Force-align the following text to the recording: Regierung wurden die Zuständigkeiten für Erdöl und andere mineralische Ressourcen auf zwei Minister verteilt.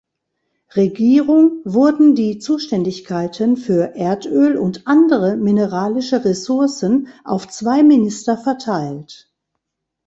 Regierung 0.75 1.61
wurden 1.63 2.15
die 2.15 2.39
Zuständigkeiten 2.39 3.55
für 3.55 3.93
Erdöl 3.95 4.57
und 4.57 4.87
andere 4.87 5.37
mineralische 5.37 6.25
Ressourcen 6.25 7.07
auf 7.23 7.47
zwei 7.47 7.83
Minister 7.83 8.35
verteilt. 8.35 9.31